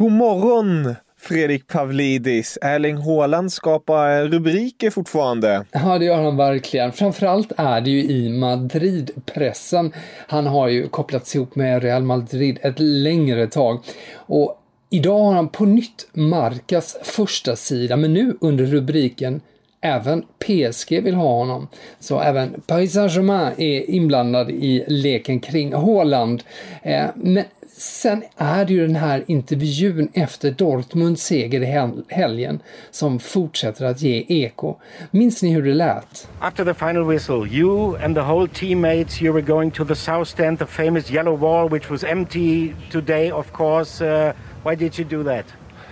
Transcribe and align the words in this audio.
God 0.00 0.12
morgon 0.12 0.94
Fredrik 1.18 1.66
Pavlidis. 1.66 2.58
Erling 2.62 2.96
Haaland 2.96 3.52
skapar 3.52 4.24
rubriker 4.24 4.90
fortfarande. 4.90 5.64
Ja, 5.72 5.98
det 5.98 6.04
gör 6.04 6.22
han 6.22 6.36
verkligen. 6.36 6.92
Framförallt 6.92 7.52
är 7.56 7.80
det 7.80 7.90
ju 7.90 8.04
i 8.04 8.28
Madrid-pressen. 8.28 9.92
Han 10.26 10.46
har 10.46 10.68
ju 10.68 10.88
kopplats 10.88 11.34
ihop 11.34 11.54
med 11.54 11.82
Real 11.82 12.02
Madrid 12.02 12.58
ett 12.62 12.78
längre 12.78 13.46
tag. 13.46 13.80
Och 14.14 14.62
idag 14.90 15.24
har 15.24 15.32
han 15.32 15.48
på 15.48 15.64
nytt 15.64 16.08
Marcas 16.12 16.96
första 17.02 17.56
sida, 17.56 17.96
men 17.96 18.14
nu 18.14 18.36
under 18.40 18.64
rubriken 18.64 19.40
Även 19.82 20.22
PSG 20.38 21.02
vill 21.02 21.14
ha 21.14 21.36
honom. 21.36 21.68
Så 21.98 22.20
även 22.20 22.60
Paris 22.66 22.92
Saint-Germain 22.92 23.52
är 23.58 23.90
inblandad 23.90 24.50
i 24.50 24.84
leken 24.88 25.40
kring 25.40 25.74
Haaland. 25.74 26.42
Eh, 26.82 27.04
men 27.14 27.44
sen 27.80 28.24
är 28.36 28.64
det 28.64 28.72
ju 28.72 28.86
den 28.86 28.96
här 28.96 29.24
intervjun 29.26 30.08
efter 30.12 30.50
Dortmunds 30.50 31.22
seger 31.22 31.60
i 31.62 31.94
helgen 32.14 32.62
som 32.90 33.18
fortsätter 33.20 33.84
att 33.84 34.02
ge 34.02 34.24
eko. 34.28 34.76
Minns 35.10 35.42
ni 35.42 35.50
hur 35.50 35.62
det 35.62 35.74
lät? 35.74 36.28
After 36.40 36.64
the 36.64 36.74
final 36.74 37.04
whistle, 37.04 37.46
you 37.48 37.96
and 38.04 38.14
the 38.16 38.20
whole 38.22 38.48
teammates, 38.48 39.22
you 39.22 39.32
were 39.32 39.42
going 39.42 39.70
to 39.70 39.84
the 39.84 39.94
south 39.94 40.28
stand, 40.28 40.58
the 40.58 40.66
famous 40.66 41.10
yellow 41.10 41.36
wall, 41.36 41.68
which 41.70 41.90
was 41.90 42.04
empty 42.04 42.74
today, 42.90 43.30
of 43.32 43.52
course. 43.52 44.04
Uh, 44.04 44.32
why 44.64 44.76
did 44.76 44.98
you 44.98 45.04
do 45.04 45.22
that? 45.24 45.44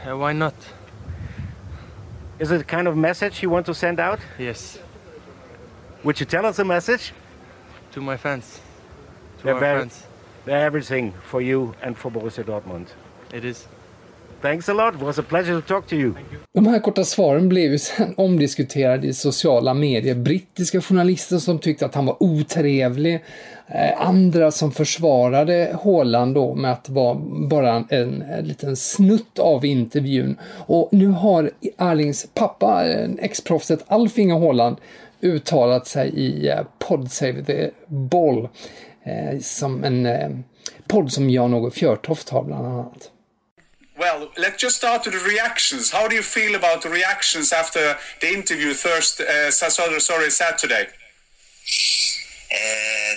Uh, 0.07 0.17
why 0.19 0.33
not? 0.33 0.55
Is 2.39 2.51
it 2.51 2.61
a 2.61 2.65
kind 2.77 2.89
of 2.89 2.97
message 2.97 3.43
you 3.43 3.51
want 3.53 3.67
to 3.67 3.75
send 3.75 3.99
out? 4.01 4.19
Yes. 4.39 4.79
Would 6.05 6.21
you 6.21 6.27
tell 6.27 6.47
us 6.47 6.59
a 6.59 6.65
message? 6.65 7.13
To 7.93 8.01
my 8.01 8.17
fans. 8.17 8.61
To 9.39 9.45
They're 9.45 9.55
our 9.55 9.61
very- 9.61 9.81
fans. 9.81 10.05
They're 10.49 10.67
everything 10.67 11.13
for 11.23 11.43
you 11.43 11.75
and 11.83 11.97
for 11.97 12.11
Borussia 12.11 12.45
Dortmund. 12.45 12.87
It 13.33 13.45
is. 13.45 13.69
Thanks 14.41 14.69
a 14.69 14.75
lot. 14.75 14.95
It 14.95 15.01
was 15.01 15.19
a 15.19 15.23
pleasure 15.23 15.61
to 15.61 15.69
talk 15.69 15.87
to 15.87 15.97
you. 15.97 16.15
De 16.55 16.67
här 16.67 16.81
korta 16.81 17.05
svaren 17.05 17.49
blev 17.49 17.73
ju 17.73 17.79
sen 17.79 18.15
omdiskuterade 18.17 19.07
i 19.07 19.15
sociala 19.15 19.75
medier. 19.75 20.15
Brittiska 20.15 20.81
journalister 20.81 21.39
som 21.39 21.59
tyckte 21.59 21.87
att 21.87 21.95
han 21.95 22.07
var 22.07 22.23
otrevlig. 22.23 23.25
Eh, 23.67 24.09
andra 24.09 24.51
som 24.51 24.73
försvarade 24.73 25.79
Haaland 25.85 26.35
då 26.35 26.55
med 26.55 26.73
att 26.73 26.85
det 26.85 26.93
var 26.93 27.15
bara 27.49 27.73
en, 27.73 27.87
en, 27.91 28.23
en 28.23 28.45
liten 28.45 28.77
snutt 28.77 29.39
av 29.39 29.65
intervjun. 29.65 30.37
Och 30.67 30.89
nu 30.93 31.07
har 31.07 31.51
Erlings 31.79 32.27
pappa, 32.35 32.89
eh, 32.89 33.11
ex-proffset 33.19 33.85
Alf 33.87 34.19
Inge 34.19 34.39
Haaland, 34.39 34.77
uttalat 35.21 35.87
sig 35.87 36.09
i 36.09 36.49
eh, 36.49 36.61
Pod 36.79 37.11
Save 37.13 37.45
the 37.45 37.71
Ball. 37.87 38.49
Eh, 39.09 39.41
som 39.41 39.85
en 39.85 40.07
eh, 40.07 40.31
podd 40.89 41.13
som 41.13 41.31
Jan-Åke 41.31 41.79
Fjörtoft 41.79 42.29
har 42.29 42.43
bland 42.45 42.67
annat. 42.67 43.11
Well, 43.97 44.31
let's 44.37 44.63
just 44.63 44.77
start 44.77 45.07
with 45.07 45.15
the 45.19 45.31
reactions. 45.31 45.93
How 45.93 46.09
do 46.09 46.15
you 46.15 46.23
feel 46.23 46.55
about 46.55 46.83
the 46.83 46.89
reactions 46.89 47.53
after 47.53 47.97
the 48.21 48.29
interview 48.35 48.75
Thursday, 48.75 49.25
uh, 49.25 49.51
sorry, 49.51 50.01
sorry, 50.01 50.31
Saturday? 50.31 50.87
Uh, 52.53 53.15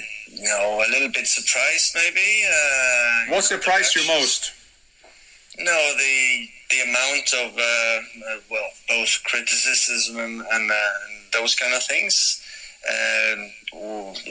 no, 0.50 0.82
a 0.82 0.90
little 0.90 1.10
bit 1.10 1.28
surprised 1.28 1.96
maybe. 1.96 2.30
Uh, 2.48 3.36
What 3.36 3.44
surprised 3.44 3.96
you 3.96 4.08
most? 4.08 4.52
no, 5.60 5.78
the 5.98 6.48
the 6.72 6.82
amount 6.90 7.28
of 7.34 7.58
uh, 7.58 7.62
uh, 7.62 8.40
well, 8.50 8.70
both 8.88 9.22
criticism 9.26 10.18
and, 10.18 10.42
and, 10.52 10.72
uh, 10.72 10.74
and 11.06 11.14
those 11.34 11.54
kind 11.56 11.74
of 11.74 11.84
things. 11.84 12.31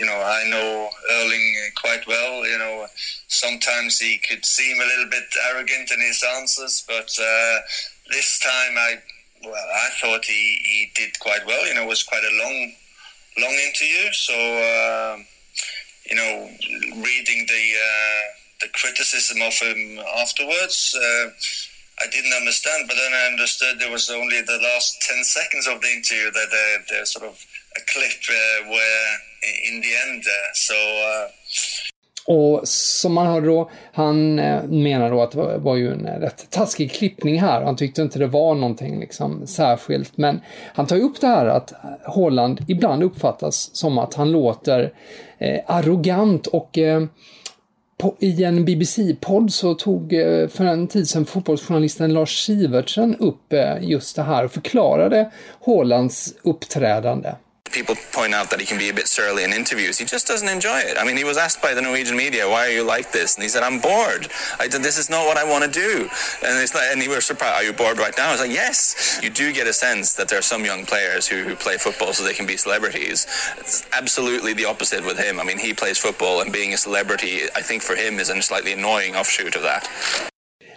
You 0.01 0.07
know, 0.07 0.23
I 0.25 0.49
know 0.49 0.89
Erling 1.13 1.57
quite 1.77 2.07
well. 2.07 2.47
You 2.47 2.59
know, 2.59 2.87
sometimes 3.29 3.99
he 3.99 4.19
could 4.19 4.45
seem 4.45 4.81
a 4.81 4.85
little 4.85 5.11
bit 5.11 5.25
arrogant 5.51 5.91
in 5.91 6.01
his 6.01 6.25
answers, 6.39 6.85
but 6.87 7.11
uh, 7.21 7.59
this 8.11 8.39
time 8.41 8.79
I, 8.79 8.95
well, 9.45 9.55
I 9.55 9.89
thought 10.01 10.25
he, 10.25 10.59
he 10.65 10.91
did 10.95 11.19
quite 11.21 11.45
well. 11.47 11.67
You 11.67 11.75
know, 11.75 11.83
it 11.83 11.89
was 11.89 12.03
quite 12.03 12.25
a 12.25 12.39
long, 12.43 12.73
long 13.41 13.53
interview. 13.53 14.13
So, 14.13 14.35
uh, 14.35 15.17
you 16.09 16.17
know, 16.17 16.51
reading 17.03 17.47
the 17.47 17.73
uh, 17.77 18.21
the 18.63 18.69
criticism 18.73 19.43
of 19.43 19.55
him 19.55 19.99
afterwards. 20.19 20.97
Uh, 20.97 21.31
I 22.03 22.07
didn't 22.11 22.33
understand, 22.33 22.89
but 22.89 22.97
then 22.97 23.13
I 23.13 23.27
understood 23.27 23.79
there 23.79 23.91
was 23.91 24.09
only 24.09 24.41
the 24.41 24.59
last 24.63 25.03
10 25.03 25.23
seconds 25.23 25.67
of 25.67 25.83
the 25.83 25.89
interview 25.89 26.31
that 26.31 26.49
uh, 26.49 26.83
there's 26.89 27.11
sort 27.11 27.27
of 27.27 27.45
a 27.79 27.83
clip 27.93 28.21
uh, 28.31 28.69
where, 28.71 29.07
i- 29.49 29.61
in 29.69 29.83
the 29.83 29.93
end, 30.11 30.23
uh, 30.27 30.51
so 30.55 30.75
uh, 30.75 31.31
Och 32.27 32.69
som 32.69 33.13
man 33.15 33.27
hörde 33.27 33.47
då, 33.47 33.71
han 33.93 34.39
eh, 34.39 34.63
menar 34.65 35.11
då 35.11 35.23
att 35.23 35.31
det 35.31 35.59
var, 35.59 35.77
ju 35.77 35.93
en 35.93 36.07
rätt 36.07 36.51
taskig 36.51 36.93
klippning 36.93 37.41
här. 37.41 37.63
Han 37.63 37.77
tyckte 37.77 38.03
inte 38.03 38.19
det 38.19 38.27
var 38.27 38.55
någonting 38.55 39.01
liksom 39.01 39.47
särskilt. 39.47 40.17
Men 40.17 40.41
han 40.75 40.87
tar 40.87 40.97
ju 40.97 41.03
upp 41.03 41.21
det 41.21 41.27
här 41.27 41.47
att 41.47 41.73
Holland 42.05 42.65
ibland 42.69 43.03
uppfattas 43.03 43.71
som 43.77 43.99
att 43.99 44.15
han 44.15 44.33
låter 44.33 44.93
eh, 45.39 45.61
arrogant 45.67 46.47
och 46.47 46.79
eh, 46.79 47.03
på, 47.99 48.17
i 48.19 48.45
en 48.45 48.65
BBC-podd 48.65 49.53
så 49.53 49.75
tog 49.75 50.13
eh, 50.13 50.49
för 50.49 50.65
en 50.65 50.89
tid 50.89 51.09
sedan 51.09 51.27
fotbollsjournalisten 51.27 52.13
Lars 52.13 52.45
Sivertsen 52.45 53.17
upp 53.17 53.53
eh, 53.53 53.77
just 53.81 54.17
det 54.17 54.23
här 54.23 54.45
och 54.45 54.53
förklarade 54.53 55.31
Hollands 55.61 56.35
uppträdande. 56.43 57.33
People 57.73 57.95
point 58.13 58.35
out 58.35 58.51
that 58.51 58.61
he 58.61 58.67
can 58.67 58.79
be 58.79 58.89
a 58.89 58.95
bit 58.95 59.09
surly 59.09 59.45
in 59.45 59.53
interviews. 59.53 59.99
He 59.99 60.05
just 60.05 60.27
doesn't 60.27 60.49
enjoy 60.49 60.79
it. 60.79 60.97
I 60.99 61.05
mean, 61.05 61.17
he 61.17 61.25
was 61.25 61.37
asked 61.37 61.63
by 61.63 61.75
the 61.75 61.83
Norwegian 61.83 62.17
media, 62.17 62.49
"Why 62.49 62.67
are 62.67 62.71
you 62.71 62.83
like 62.83 63.13
this?" 63.13 63.35
And 63.35 63.43
he 63.43 63.49
said, 63.49 63.63
"I'm 63.63 63.79
bored. 63.79 64.29
I 64.59 64.69
this 64.69 64.99
is 64.99 65.11
not 65.11 65.27
what 65.27 65.37
I 65.37 65.45
want 65.45 65.65
to 65.65 65.71
do." 65.71 66.09
And 66.43 66.59
it's 66.63 66.75
like, 66.75 66.89
and 66.93 67.03
he 67.03 67.09
was 67.09 67.27
surprised. 67.27 67.57
Are 67.57 67.65
you 67.65 67.73
bored 67.73 67.99
right 67.99 68.17
now? 68.17 68.29
I 68.29 68.33
was 68.33 68.41
like, 68.41 68.53
"Yes." 68.53 69.19
You 69.23 69.31
do 69.31 69.53
get 69.53 69.67
a 69.67 69.73
sense 69.73 70.15
that 70.15 70.29
there 70.29 70.39
are 70.39 70.43
some 70.43 70.65
young 70.65 70.87
players 70.87 71.27
who, 71.27 71.43
who 71.43 71.55
play 71.57 71.77
football 71.77 72.13
so 72.13 72.25
they 72.25 72.35
can 72.35 72.47
be 72.47 72.57
celebrities. 72.57 73.27
It's 73.59 73.85
absolutely 73.93 74.53
the 74.55 74.65
opposite 74.65 75.05
with 75.05 75.19
him. 75.19 75.39
I 75.41 75.45
mean, 75.45 75.59
he 75.59 75.75
plays 75.75 75.99
football, 75.99 76.41
and 76.41 76.53
being 76.53 76.73
a 76.73 76.79
celebrity, 76.79 77.43
I 77.55 77.63
think 77.63 77.83
for 77.83 77.97
him, 77.97 78.19
is 78.19 78.31
a 78.31 78.41
slightly 78.43 78.73
annoying 78.73 79.17
offshoot 79.17 79.57
of 79.57 79.63
that. 79.63 80.30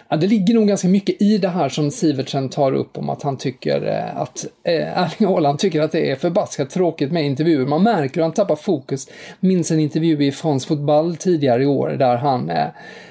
Ja, 0.08 0.16
det 0.16 0.26
ligger 0.26 0.54
nog 0.54 0.68
ganska 0.68 0.88
mycket 0.88 1.22
i 1.22 1.38
det 1.38 1.48
här 1.48 1.68
som 1.68 1.90
Sivertsen 1.90 2.48
tar 2.48 2.72
upp 2.72 2.98
om 2.98 3.10
att 3.10 3.22
han 3.22 3.36
tycker 3.36 3.86
eh, 3.86 4.20
att 4.20 4.46
eh, 4.62 4.98
Erling 4.98 5.28
Haaland 5.28 5.58
tycker 5.58 5.80
att 5.80 5.92
det 5.92 6.10
är 6.10 6.16
förbaskat 6.16 6.70
tråkigt 6.70 7.12
med 7.12 7.24
intervjuer. 7.24 7.66
Man 7.66 7.82
märker 7.82 8.14
hur 8.14 8.22
han 8.22 8.32
tappar 8.32 8.56
fokus. 8.56 9.08
Minns 9.40 9.70
en 9.70 9.80
intervju 9.80 10.24
i 10.24 10.32
France 10.32 10.68
Fotboll 10.68 11.16
tidigare 11.16 11.62
i 11.62 11.66
år 11.66 11.88
där 11.88 12.16
han 12.16 12.50
eh, 12.50 12.66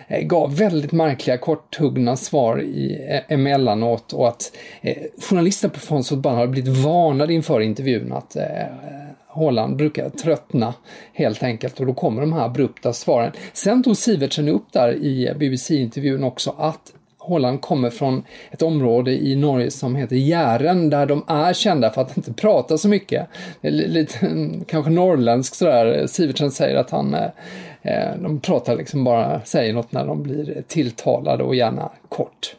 eh, 0.07 0.21
gav 0.21 0.55
väldigt 0.55 0.91
märkliga 0.91 1.37
korthuggna 1.37 2.15
svar 2.15 2.61
i, 2.61 3.07
eh, 3.09 3.33
emellanåt 3.33 4.13
och 4.13 4.27
att 4.27 4.51
eh, 4.81 4.97
journalister 5.29 5.69
på 5.69 5.79
France 5.79 6.09
Fotboll 6.09 6.35
har 6.35 6.47
blivit 6.47 6.77
varnade 6.77 7.33
inför 7.33 7.61
intervjun 7.61 8.13
att 8.13 8.35
eh, 8.35 8.43
Holland 9.33 9.75
brukar 9.75 10.09
tröttna 10.09 10.73
helt 11.13 11.43
enkelt 11.43 11.79
och 11.79 11.85
då 11.85 11.93
kommer 11.93 12.21
de 12.21 12.33
här 12.33 12.45
abrupta 12.45 12.93
svaren. 12.93 13.31
Sen 13.53 13.83
tog 13.83 13.97
Sivertsen 13.97 14.49
upp 14.49 14.65
där 14.71 14.93
i 14.93 15.33
BBC-intervjun 15.39 16.23
också 16.23 16.55
att 16.57 16.93
Holland 17.17 17.61
kommer 17.61 17.89
från 17.89 18.23
ett 18.51 18.61
område 18.61 19.11
i 19.11 19.35
Norge 19.35 19.71
som 19.71 19.95
heter 19.95 20.15
Jären 20.15 20.89
där 20.89 21.05
de 21.05 21.23
är 21.27 21.53
kända 21.53 21.89
för 21.89 22.01
att 22.01 22.17
inte 22.17 22.33
prata 22.33 22.77
så 22.77 22.87
mycket. 22.87 23.27
Lite 23.61 24.39
kanske 24.67 24.91
norrländsk 24.91 25.55
sådär. 25.55 26.07
Sivertsen 26.07 26.51
säger 26.51 26.75
att 26.75 26.89
han 26.89 27.13
eh, 27.13 27.29
eh, 27.81 28.15
de 28.21 28.39
pratar 28.39 28.75
liksom 28.77 29.03
bara, 29.03 29.41
säger 29.45 29.73
något 29.73 29.91
när 29.91 30.05
de 30.05 30.23
blir 30.23 30.63
tilltalade 30.67 31.43
och 31.43 31.55
gärna 31.55 31.91
kort. 32.09 32.55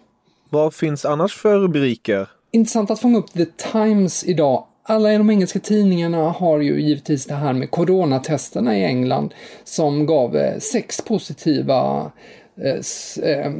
Vad 0.50 0.74
finns 0.74 1.04
annars 1.04 1.34
för 1.36 1.58
rubriker? 1.58 2.28
Intressant 2.50 2.90
att 2.90 3.00
fånga 3.00 3.18
upp 3.18 3.32
The 3.32 3.46
Times 3.72 4.24
idag 4.24 4.64
alla 4.86 5.18
de 5.18 5.30
engelska 5.30 5.58
tidningarna 5.58 6.30
har 6.30 6.60
ju 6.60 6.80
givetvis 6.80 7.26
det 7.26 7.34
här 7.34 7.52
med 7.52 7.70
coronatesterna 7.70 8.78
i 8.78 8.84
England 8.84 9.34
som 9.64 10.06
gav 10.06 10.36
eh, 10.36 10.58
sex 10.58 11.00
positiva 11.00 12.10
eh, 12.56 13.28
eh, 13.30 13.52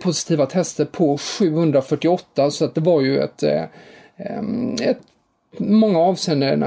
positiva 0.00 0.46
tester 0.46 0.84
på 0.84 1.18
748 1.18 2.50
så 2.50 2.64
att 2.64 2.74
det 2.74 2.80
var 2.80 3.00
ju 3.00 3.18
ett, 3.18 3.42
eh, 3.42 3.64
ehm, 4.16 4.76
ett 4.82 5.00
många 5.58 5.98
avseenden 5.98 6.62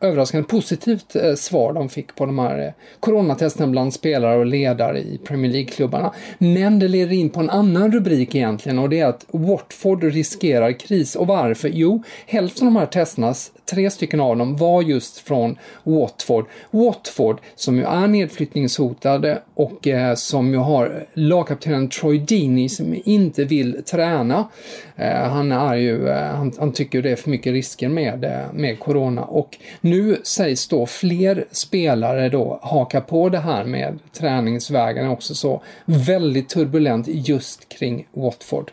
överraskande 0.00 0.48
positivt 0.48 1.16
eh, 1.16 1.34
svar 1.34 1.72
de 1.72 1.88
fick 1.88 2.14
på 2.14 2.26
de 2.26 2.38
här 2.38 2.58
eh, 2.58 2.72
coronatesterna 3.00 3.32
coronatesten 3.32 3.70
bland 3.70 3.94
spelare 3.94 4.38
och 4.38 4.46
ledare 4.46 4.98
i 4.98 5.18
Premier 5.24 5.52
League-klubbarna. 5.52 6.14
Men 6.38 6.78
det 6.78 6.88
leder 6.88 7.12
in 7.12 7.30
på 7.30 7.40
en 7.40 7.50
annan 7.50 7.92
rubrik 7.92 8.34
egentligen 8.34 8.78
och 8.78 8.88
det 8.88 9.00
är 9.00 9.06
att 9.06 9.26
Watford 9.30 10.04
riskerar 10.04 10.72
kris. 10.72 11.16
Och 11.16 11.26
varför? 11.26 11.68
Jo, 11.68 12.02
hälften 12.26 12.66
av 12.66 12.72
de 12.72 12.78
här 12.78 12.86
testerna, 12.86 13.34
tre 13.70 13.90
stycken 13.90 14.20
av 14.20 14.36
dem, 14.36 14.56
var 14.56 14.82
just 14.82 15.18
från 15.18 15.58
Watford. 15.82 16.46
Watford, 16.70 17.38
som 17.54 17.76
ju 17.76 17.84
är 17.84 18.06
nedflyttningshotade 18.06 19.42
och 19.54 19.88
eh, 19.88 20.14
som 20.14 20.52
ju 20.52 20.58
har 20.58 21.06
lagkaptenen 21.14 21.88
Troy 21.88 22.18
Deeney 22.18 22.68
som 22.68 23.00
inte 23.04 23.44
vill 23.44 23.82
träna. 23.84 24.48
Eh, 24.96 25.28
han 25.28 25.52
är 25.52 25.74
ju, 25.74 26.08
eh, 26.08 26.34
han, 26.34 26.52
han 26.58 26.72
tycker 26.72 27.02
det 27.02 27.10
är 27.10 27.16
för 27.16 27.30
mycket 27.30 27.52
risker 27.52 27.88
med 27.88 28.12
med, 28.18 28.54
med 28.54 28.78
corona. 28.78 29.24
Och 29.24 29.58
nu 29.80 30.20
sägs 30.22 30.68
då 30.68 30.86
fler 30.86 31.44
spelare 31.50 32.28
då 32.28 32.58
haka 32.62 33.00
på 33.00 33.28
det 33.28 33.38
här 33.38 33.64
med 33.64 33.98
träningsvägarna 34.12 35.10
också 35.10 35.34
så 35.34 35.62
väldigt 35.84 36.48
turbulent 36.48 37.08
just 37.08 37.68
kring 37.68 38.06
Watford. 38.12 38.70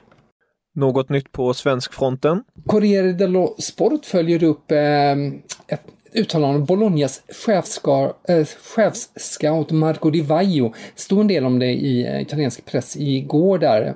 Något 0.80 1.10
nytt 1.10 1.32
på 1.32 1.54
svenskfronten? 1.54 2.44
Corriere 2.66 3.14
dello 3.14 3.56
Sport 3.58 4.06
följer 4.06 4.44
upp 4.44 4.72
eh, 4.72 5.12
ett 5.68 5.82
uttalande 6.14 6.56
av 6.56 6.66
Bolognas 6.66 7.22
chefskar, 7.46 8.14
eh, 8.28 8.46
chefscout 8.46 9.72
Marco 9.72 10.10
Di 10.10 10.22
Vaio. 10.22 10.74
stod 10.96 11.20
en 11.22 11.28
del 11.28 11.46
om 11.46 11.60
det 11.60 11.72
i 11.72 12.06
eh, 12.06 12.22
italiensk 12.22 12.66
press 12.66 12.98
igår 12.98 13.58
där. 13.58 13.94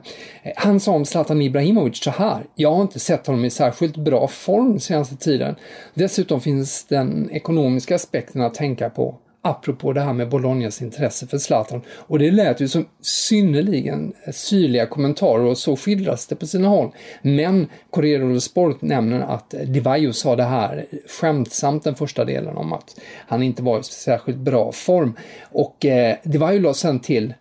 Han 0.56 0.80
sa 0.80 0.92
om 0.92 1.06
Zlatan 1.06 1.42
Ibrahimovic 1.42 2.04
så 2.04 2.12
här. 2.12 2.44
Jag 2.56 2.72
har 2.72 2.82
inte 2.82 3.00
sett 3.00 3.28
honom 3.28 3.46
i 3.46 3.50
särskilt 3.50 3.98
bra 3.98 4.28
form 4.28 4.80
senaste 4.80 5.16
tiden. 5.16 5.56
Dessutom 5.94 6.42
finns 6.42 6.86
den 6.86 7.30
ekonomiska 7.32 7.96
aspekten 7.96 8.42
att 8.42 8.54
tänka 8.54 8.90
på 8.90 9.16
apropå 9.46 9.94
det 9.94 10.02
här 10.02 10.14
med 10.14 10.30
Bolognas 10.30 10.82
intresse 10.82 11.28
för 11.28 11.38
Zlatan. 11.38 11.82
Och 11.88 12.20
det 12.20 12.32
lät 12.32 12.62
ju 12.62 12.68
som 12.68 12.86
synnerligen 13.02 14.14
eh, 14.26 14.34
syrliga 14.34 14.86
kommentarer 14.86 15.44
och 15.44 15.58
så 15.58 15.76
skildras 15.76 16.28
det 16.28 16.36
på 16.36 16.48
sina 16.48 16.68
håll. 16.68 16.92
Men 17.22 17.68
Corriere 17.90 18.24
dello 18.24 18.40
Sport 18.40 18.82
nämner 18.82 19.20
att 19.20 19.56
Di 19.68 19.80
Vaio 19.80 20.14
sa 20.14 20.36
det 20.36 20.44
här 20.44 20.86
skämtsamt 21.08 21.84
den 21.84 21.96
första 21.96 22.26
delen 22.26 22.58
om 22.58 22.74
att 22.74 23.00
han 23.28 23.44
inte 23.44 23.64
var 23.64 23.80
i 23.80 23.84
särskilt 23.84 24.38
bra 24.38 24.72
form. 24.72 25.14
Och 25.52 25.86
eh, 25.86 26.16
Di 26.24 26.38
Vaio 26.38 26.60
la 26.60 26.74
sen 26.74 27.00
till 27.00 27.34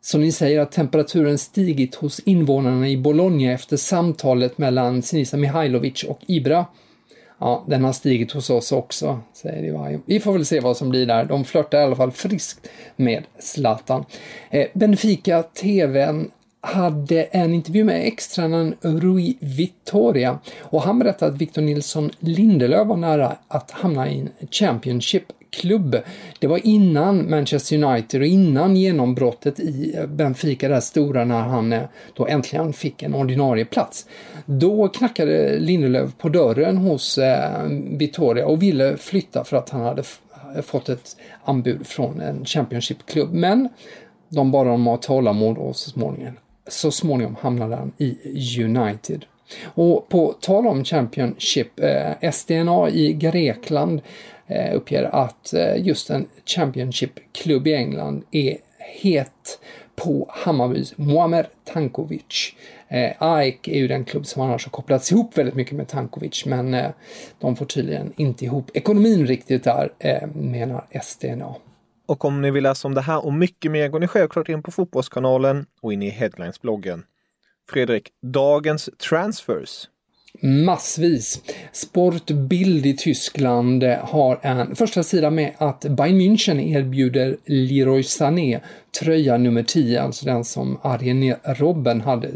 som 0.00 0.20
ni 0.20 0.32
säger 0.32 0.60
att 0.60 0.72
temperaturen 0.72 1.38
stigit 1.38 1.94
hos 1.94 2.20
invånarna 2.20 2.88
i 2.88 2.96
Bologna 2.96 3.52
efter 3.52 3.76
samtalet 3.76 4.58
mellan 4.58 5.02
Sinisa 5.02 5.36
Mihailovic 5.36 6.04
och 6.04 6.20
Ibra. 6.26 6.66
Ja, 7.40 7.64
den 7.66 7.84
har 7.84 7.92
stigit 7.92 8.32
hos 8.32 8.50
oss 8.50 8.72
också, 8.72 9.20
säger 9.32 9.64
Ivaio. 9.64 10.00
Vi 10.06 10.20
får 10.20 10.32
väl 10.32 10.46
se 10.46 10.60
vad 10.60 10.76
som 10.76 10.90
blir 10.90 11.06
där. 11.06 11.24
De 11.24 11.44
flörtar 11.44 11.80
i 11.80 11.82
alla 11.82 11.96
fall 11.96 12.10
friskt 12.10 12.68
med 12.96 13.24
Zlatan. 13.38 14.04
Eh, 14.50 14.66
Benfica 14.72 15.42
TVn 15.42 16.30
hade 16.60 17.22
en 17.22 17.54
intervju 17.54 17.84
med 17.84 18.06
extränaren 18.06 18.74
Rui 18.80 19.36
Vittoria 19.40 20.38
och 20.60 20.82
han 20.82 20.98
berättade 20.98 21.32
att 21.32 21.40
Victor 21.40 21.62
Nilsson 21.62 22.10
Lindelöf 22.18 22.86
var 22.86 22.96
nära 22.96 23.36
att 23.48 23.70
hamna 23.70 24.08
i 24.08 24.20
en 24.20 24.30
Championship 24.50 25.24
klubb. 25.50 25.96
Det 26.38 26.46
var 26.46 26.66
innan 26.66 27.30
Manchester 27.30 27.84
United 27.84 28.20
och 28.20 28.26
innan 28.26 28.76
genombrottet 28.76 29.60
i 29.60 29.94
Benfica, 30.08 30.68
det 30.68 30.80
stora, 30.80 31.24
när 31.24 31.40
han 31.40 31.72
eh, 31.72 31.82
då 32.14 32.26
äntligen 32.26 32.72
fick 32.72 33.02
en 33.02 33.14
ordinarie 33.14 33.64
plats. 33.64 34.06
Då 34.46 34.88
knackade 34.88 35.58
Lindelöf 35.58 36.10
på 36.18 36.28
dörren 36.28 36.76
hos 36.76 37.18
eh, 37.18 37.62
Vittoria 37.90 38.46
och 38.46 38.62
ville 38.62 38.96
flytta 38.96 39.44
för 39.44 39.56
att 39.56 39.70
han 39.70 39.80
hade 39.80 40.02
fått 40.62 40.88
ett 40.88 41.16
anbud 41.44 41.86
från 41.86 42.20
en 42.20 42.44
Championship-klubb. 42.44 43.32
Men 43.32 43.68
de 44.28 44.50
bad 44.50 44.66
honom 44.66 44.88
att 44.88 45.04
ha 45.04 45.14
tålamod 45.14 45.58
och 45.58 45.76
så 45.76 45.90
småningom, 45.90 46.34
så 46.68 46.90
småningom 46.90 47.36
hamnade 47.40 47.76
han 47.76 47.92
i 47.96 48.16
United. 48.64 49.24
Och 49.64 50.08
på 50.08 50.34
tal 50.40 50.66
om 50.66 50.84
Championship, 50.84 51.80
eh, 51.80 52.30
SDNA 52.30 52.88
i 52.90 53.12
Grekland 53.12 54.00
Eh, 54.50 54.76
uppger 54.76 55.02
att 55.02 55.52
eh, 55.52 55.86
just 55.86 56.10
en 56.10 56.26
Championship-klubb 56.44 57.66
i 57.66 57.74
England 57.74 58.22
är 58.30 58.56
het 58.78 59.58
på 59.96 60.30
Hammarbys 60.30 60.98
Muamer 60.98 61.48
Tankovic. 61.64 62.54
Eh, 62.88 63.22
är 63.22 63.68
ju 63.68 63.88
den 63.88 64.04
klubb 64.04 64.26
som 64.26 64.42
annars 64.42 64.66
har 64.66 64.70
kopplats 64.70 65.12
ihop 65.12 65.38
väldigt 65.38 65.54
mycket 65.54 65.76
med 65.76 65.88
Tankovic 65.88 66.46
men 66.46 66.74
eh, 66.74 66.90
de 67.38 67.56
får 67.56 67.66
tydligen 67.66 68.12
inte 68.16 68.44
ihop 68.44 68.70
ekonomin 68.74 69.26
riktigt 69.26 69.64
där, 69.64 69.92
eh, 69.98 70.28
menar 70.34 70.86
SDNA. 71.02 71.54
Och 72.06 72.24
om 72.24 72.42
ni 72.42 72.50
vill 72.50 72.62
läsa 72.62 72.88
om 72.88 72.94
det 72.94 73.00
här 73.00 73.24
och 73.24 73.32
mycket 73.32 73.70
mer 73.70 73.88
går 73.88 74.00
ni 74.00 74.06
självklart 74.06 74.48
in 74.48 74.62
på 74.62 74.70
Fotbollskanalen 74.70 75.66
och 75.82 75.92
in 75.92 76.02
i 76.02 76.10
Headlines-bloggen. 76.10 77.02
Fredrik, 77.70 78.08
dagens 78.22 78.90
transfers 79.08 79.88
massvis. 80.42 81.42
Sportbild 81.72 82.86
i 82.86 82.96
Tyskland 82.96 83.84
har 83.84 84.40
en 84.42 84.76
första 84.76 85.02
sida 85.02 85.30
med 85.30 85.52
att 85.58 85.80
Bayern 85.80 86.20
München 86.20 86.60
erbjuder 86.60 87.36
Leroy 87.44 88.02
Sané 88.02 88.60
tröja 89.00 89.38
nummer 89.38 89.62
10, 89.62 90.02
alltså 90.02 90.26
den 90.26 90.44
som 90.44 90.78
Arjen 90.82 91.34
Robben 91.44 92.00
hade 92.00 92.28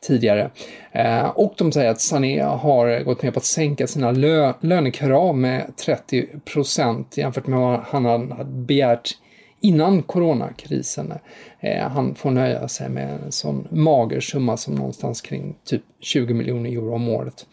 tidigare. 0.00 0.50
Eh, 0.92 1.24
och 1.24 1.54
de 1.56 1.72
säger 1.72 1.90
att 1.90 2.00
Sané 2.00 2.42
har 2.42 3.04
gått 3.04 3.22
med 3.22 3.34
på 3.34 3.38
att 3.38 3.44
sänka 3.44 3.86
sina 3.86 4.10
lö 4.12 4.52
lönekrav 4.60 5.36
med 5.36 5.76
30 5.76 6.26
procent 6.44 7.16
jämfört 7.16 7.46
med 7.46 7.58
vad 7.58 7.80
han 7.80 8.04
hade 8.04 8.44
begärt 8.44 9.10
innan 9.60 10.02
coronakrisen. 10.02 11.12
Eh, 11.60 11.88
han 11.88 12.14
får 12.14 12.30
nöja 12.30 12.68
sig 12.68 12.88
med 12.88 13.10
en 13.10 13.32
sån 13.32 13.68
mager 13.70 14.20
summa 14.20 14.56
som 14.56 14.74
någonstans 14.74 15.20
kring 15.20 15.56
typ 15.64 15.82
20 16.00 16.34
miljoner 16.34 16.70
euro 16.70 16.94
om 16.94 17.08
året. 17.08 17.46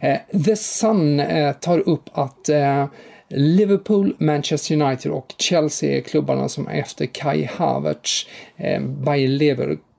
Eh, 0.00 0.18
The 0.44 0.56
Sun 0.56 1.20
eh, 1.20 1.52
tar 1.52 1.78
upp 1.78 2.10
att 2.12 2.48
eh, 2.48 2.86
Liverpool, 3.30 4.16
Manchester 4.18 4.82
United 4.82 5.12
och 5.12 5.34
Chelsea 5.38 5.98
är 5.98 6.00
klubbarna 6.00 6.48
som 6.48 6.68
efter 6.68 7.06
Kai 7.06 7.44
Havertz, 7.44 8.26
eh, 8.56 8.82
Bayer 8.82 9.28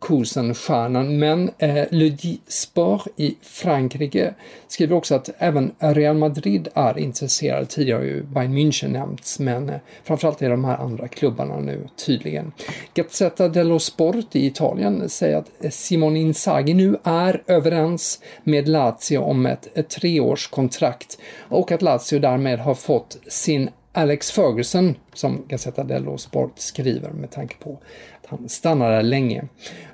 Leverkusen-stjärnan. 0.10 1.20
Men 1.20 1.52
eh, 1.58 1.86
Ludi 1.92 2.40
Sport 2.48 3.08
i 3.16 3.36
Frankrike 3.42 4.34
skriver 4.68 4.96
också 4.96 5.16
att 5.16 5.30
även 5.38 5.72
Real 5.80 6.18
Madrid 6.18 6.68
är 6.74 6.98
intresserade. 6.98 7.66
Tidigare 7.66 7.98
har 7.98 8.06
ju 8.06 8.24
Bayern 8.24 8.58
München 8.58 8.88
nämnts, 8.88 9.40
men 9.40 9.70
eh, 9.70 9.76
framförallt 10.04 10.42
är 10.42 10.50
de 10.50 10.66
här 10.66 10.78
andra 10.78 11.08
klubbarna 11.08 11.60
nu 11.60 11.88
tydligen. 12.06 12.52
Gazzetta 12.94 13.48
dello 13.48 13.80
Sport 13.80 14.36
i 14.36 14.46
Italien 14.46 15.10
säger 15.10 15.38
att 15.38 15.52
eh, 15.62 15.70
Simon 15.70 16.18
Inzaghi 16.18 16.74
nu 16.74 16.98
är 17.04 17.44
överens 17.48 18.20
med 18.44 18.68
Lazio 18.68 19.18
om 19.18 19.46
ett, 19.46 19.78
ett 19.78 19.90
treårskontrakt 19.90 21.18
och 21.40 21.72
att 21.72 21.82
Lazio 21.82 22.20
därmed 22.20 22.60
har 22.60 22.76
fått 22.76 23.18
sin 23.28 23.70
Alex 23.92 24.32
Ferguson, 24.32 24.96
som 25.14 25.46
Gazzetta 25.48 25.84
dello 25.84 26.18
Sport 26.18 26.60
skriver 26.60 27.10
med 27.10 27.32
tanke 27.32 27.56
på 27.56 27.80
att 28.22 28.30
han 28.30 28.50
stannade 28.50 28.96
där 28.96 29.04
länge. 29.04 29.44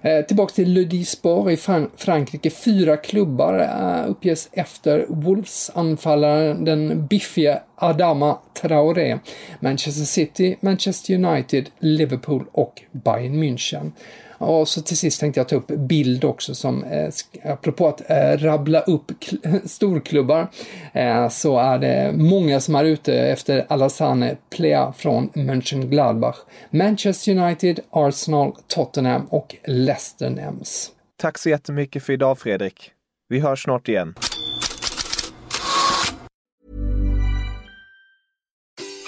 Eh, 0.02 0.26
tillbaks 0.26 0.54
till 0.54 0.74
Le 0.74 0.84
Disport 0.84 1.52
i 1.52 1.58
Fran 1.58 1.90
Frankrike. 1.96 2.50
Fyra 2.50 2.98
klubbar 2.98 3.60
eh, 3.60 4.10
uppges 4.10 4.50
efter 4.52 5.06
Wolves-anfallaren 5.10 6.66
den 6.66 7.08
biffiga 7.08 7.60
Adama 7.76 8.38
Traoré. 8.54 9.20
Manchester 9.60 10.06
City, 10.06 10.56
Manchester 10.60 11.14
United, 11.14 11.70
Liverpool 11.80 12.46
och 12.52 12.82
Bayern 12.92 13.44
München. 13.44 13.92
Och 14.38 14.68
så 14.68 14.82
till 14.82 14.98
sist 14.98 15.20
tänkte 15.20 15.40
jag 15.40 15.50
ta 15.50 15.56
upp 15.56 15.68
bild 15.68 16.24
också 16.24 16.56
som, 16.56 16.84
eh, 16.84 17.10
apropå 17.44 17.88
att 17.88 18.10
eh, 18.10 18.38
rabbla 18.38 18.82
upp 18.82 19.12
storklubbar, 19.66 20.48
eh, 20.94 21.30
så 21.30 21.60
är 21.60 21.80
det 21.80 22.12
många 22.16 22.60
som 22.60 22.76
är 22.76 22.84
ute 22.84 23.16
efter 23.16 23.66
Alassane 23.70 24.38
Plea 24.50 24.94
från 24.98 25.30
Mönchengladbach. 25.34 26.38
Manchester 26.70 27.32
United, 27.38 27.80
Arsenal, 27.90 28.56
Tottenham 28.68 29.26
och 29.26 29.56
Leicester 29.66 30.30
nämns. 30.30 30.92
Tack 31.18 31.38
så 31.38 31.50
jättemycket 31.50 32.04
för 32.04 32.14
idag 32.14 32.40
Fredrik. 32.40 32.92
Vi 33.30 33.40
hörs 33.40 33.64
snart 33.64 33.88
igen. 33.88 34.16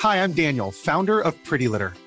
Hi, 0.03 0.17
I'm 0.17 0.33
Daniel, 0.33 0.71
founder 0.71 1.27
of 1.27 1.33
Pretty 1.49 1.67
Litter. 1.67 2.06